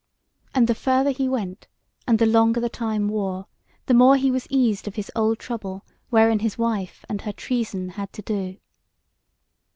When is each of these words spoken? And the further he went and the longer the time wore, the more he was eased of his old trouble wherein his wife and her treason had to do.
And 0.55 0.65
the 0.67 0.73
further 0.73 1.11
he 1.11 1.29
went 1.29 1.67
and 2.07 2.17
the 2.17 2.25
longer 2.25 2.59
the 2.59 2.69
time 2.71 3.07
wore, 3.07 3.45
the 3.85 3.93
more 3.93 4.17
he 4.17 4.31
was 4.31 4.47
eased 4.49 4.87
of 4.87 4.95
his 4.95 5.11
old 5.15 5.37
trouble 5.37 5.85
wherein 6.09 6.39
his 6.39 6.57
wife 6.57 7.05
and 7.07 7.21
her 7.21 7.31
treason 7.31 7.89
had 7.89 8.11
to 8.13 8.23
do. 8.23 8.57